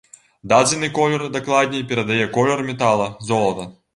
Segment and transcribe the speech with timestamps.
[0.53, 3.71] Дадзены колер дакладней перадае колер метала-золата.